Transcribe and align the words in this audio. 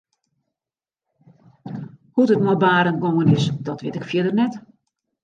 Hoe't 2.13 2.33
it 2.37 2.43
mei 2.45 2.59
Barend 2.63 3.01
gongen 3.03 3.33
is 3.37 3.45
dat 3.67 3.81
wit 3.83 3.97
ik 3.99 4.07
fierder 4.09 4.35
net. 4.41 4.53